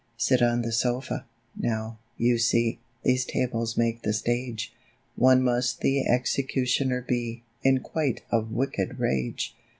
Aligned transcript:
"Sit 0.17 0.41
on 0.41 0.63
the 0.63 0.71
sofa. 0.71 1.27
Now, 1.55 1.99
you 2.17 2.39
see, 2.39 2.79
These 3.03 3.23
tables 3.23 3.77
make 3.77 4.01
the 4.01 4.09
stasre: 4.13 4.71
One 5.15 5.43
must 5.43 5.81
the 5.81 6.07
executioner 6.07 7.03
be, 7.03 7.43
In 7.61 7.81
quite 7.81 8.23
a 8.31 8.39
wicked 8.41 8.97
rage. 8.99 9.55